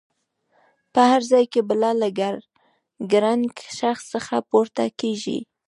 [0.93, 2.09] په هر ځای کې بلا له
[3.11, 5.39] ګړنګن شخص څخه پورته کېږي.